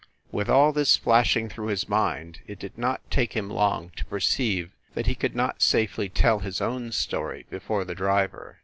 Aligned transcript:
With 0.31 0.49
all 0.49 0.73
this 0.73 0.97
flashing 0.97 1.47
through 1.47 1.67
his 1.67 1.87
mind, 1.87 2.39
it 2.47 2.57
did 2.57 2.75
not 2.75 3.01
take 3.11 3.33
him 3.33 3.51
long 3.51 3.91
to 3.97 4.03
perceive 4.05 4.71
that 4.95 5.05
he 5.05 5.13
could 5.13 5.35
not 5.35 5.61
safely 5.61 6.09
tell 6.09 6.39
his 6.39 6.59
own 6.59 6.91
story 6.91 7.45
before 7.51 7.85
the 7.85 7.93
driver. 7.93 8.57